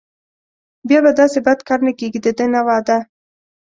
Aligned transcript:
بیا 0.87 0.99
به 1.05 1.11
داسې 1.19 1.39
بد 1.45 1.59
کار 1.67 1.79
نه 1.87 1.91
کېږي 1.99 2.19
دده 2.25 2.45
نه 2.53 2.61
وعده. 2.67 2.97